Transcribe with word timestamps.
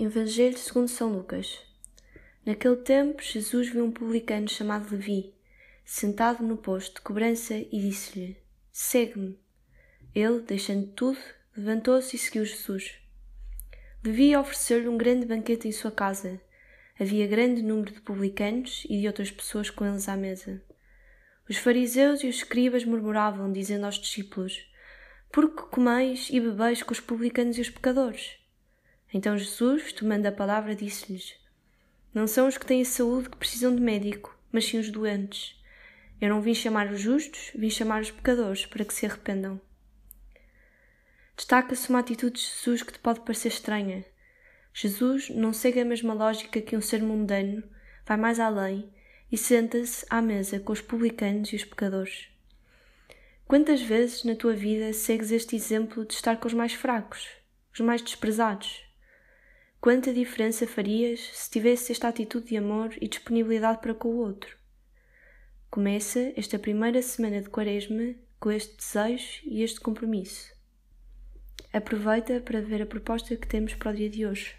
Evangelho 0.00 0.56
segundo 0.56 0.86
São 0.86 1.12
Lucas. 1.12 1.58
Naquele 2.46 2.76
tempo, 2.76 3.20
Jesus 3.20 3.68
viu 3.68 3.84
um 3.84 3.90
publicano 3.90 4.48
chamado 4.48 4.92
Levi, 4.92 5.34
sentado 5.84 6.40
no 6.44 6.56
posto 6.56 6.94
de 6.94 7.00
cobrança 7.00 7.56
e 7.56 7.80
disse-lhe: 7.80 8.36
Segue-me. 8.70 9.36
Ele, 10.14 10.38
deixando 10.42 10.86
tudo, 10.92 11.18
levantou-se 11.56 12.14
e 12.14 12.18
seguiu 12.18 12.44
Jesus. 12.44 12.94
Levi 14.04 14.36
ofereceu-lhe 14.36 14.86
um 14.86 14.96
grande 14.96 15.26
banquete 15.26 15.66
em 15.66 15.72
sua 15.72 15.90
casa. 15.90 16.40
Havia 16.96 17.26
grande 17.26 17.60
número 17.60 17.92
de 17.92 18.00
publicanos 18.00 18.86
e 18.88 19.00
de 19.00 19.06
outras 19.08 19.32
pessoas 19.32 19.68
com 19.68 19.84
eles 19.84 20.08
à 20.08 20.16
mesa. 20.16 20.62
Os 21.50 21.56
fariseus 21.56 22.22
e 22.22 22.28
os 22.28 22.36
escribas 22.36 22.84
murmuravam, 22.84 23.52
dizendo 23.52 23.84
aos 23.84 23.98
discípulos: 23.98 24.64
Por 25.32 25.52
que 25.56 25.62
comeis 25.62 26.28
e 26.30 26.38
bebeis 26.38 26.84
com 26.84 26.92
os 26.92 27.00
publicanos 27.00 27.58
e 27.58 27.62
os 27.62 27.70
pecadores? 27.70 28.38
Então 29.12 29.38
Jesus, 29.38 29.92
tomando 29.92 30.26
a 30.26 30.32
palavra, 30.32 30.74
disse-lhes: 30.74 31.34
Não 32.12 32.26
são 32.26 32.46
os 32.46 32.58
que 32.58 32.66
têm 32.66 32.84
saúde 32.84 33.30
que 33.30 33.36
precisam 33.36 33.74
de 33.74 33.80
médico, 33.80 34.36
mas 34.52 34.64
sim 34.66 34.78
os 34.78 34.90
doentes. 34.90 35.56
Eu 36.20 36.28
não 36.28 36.42
vim 36.42 36.54
chamar 36.54 36.90
os 36.92 37.00
justos, 37.00 37.52
vim 37.54 37.70
chamar 37.70 38.02
os 38.02 38.10
pecadores 38.10 38.66
para 38.66 38.84
que 38.84 38.92
se 38.92 39.06
arrependam. 39.06 39.60
Destaca-se 41.36 41.88
uma 41.88 42.00
atitude 42.00 42.40
de 42.40 42.46
Jesus 42.46 42.82
que 42.82 42.92
te 42.92 42.98
pode 42.98 43.20
parecer 43.20 43.48
estranha. 43.48 44.04
Jesus 44.74 45.30
não 45.30 45.52
segue 45.52 45.80
a 45.80 45.84
mesma 45.84 46.12
lógica 46.12 46.60
que 46.60 46.76
um 46.76 46.80
ser 46.80 47.00
mundano, 47.00 47.62
vai 48.04 48.16
mais 48.16 48.40
além 48.40 48.92
e 49.30 49.38
senta-se 49.38 50.04
à 50.10 50.20
mesa 50.20 50.58
com 50.58 50.72
os 50.72 50.80
publicanos 50.80 51.52
e 51.52 51.56
os 51.56 51.64
pecadores. 51.64 52.28
Quantas 53.46 53.80
vezes 53.80 54.24
na 54.24 54.34
tua 54.34 54.54
vida 54.54 54.92
segues 54.92 55.30
este 55.30 55.54
exemplo 55.54 56.04
de 56.04 56.14
estar 56.14 56.36
com 56.36 56.46
os 56.46 56.54
mais 56.54 56.72
fracos, 56.72 57.28
os 57.72 57.80
mais 57.80 58.02
desprezados? 58.02 58.87
Quanta 59.80 60.12
diferença 60.12 60.66
farias 60.66 61.20
se 61.32 61.50
tivesse 61.50 61.92
esta 61.92 62.08
atitude 62.08 62.48
de 62.48 62.56
amor 62.56 62.92
e 63.00 63.06
disponibilidade 63.06 63.80
para 63.80 63.94
com 63.94 64.08
o 64.08 64.16
outro? 64.16 64.56
Começa 65.70 66.32
esta 66.36 66.58
primeira 66.58 67.00
semana 67.00 67.40
de 67.40 67.48
Quaresma 67.48 68.16
com 68.40 68.50
este 68.50 68.76
desejo 68.76 69.40
e 69.44 69.62
este 69.62 69.80
compromisso. 69.80 70.52
Aproveita 71.72 72.40
para 72.40 72.60
ver 72.60 72.82
a 72.82 72.86
proposta 72.86 73.36
que 73.36 73.46
temos 73.46 73.72
para 73.74 73.92
o 73.92 73.94
dia 73.94 74.10
de 74.10 74.26
hoje. 74.26 74.56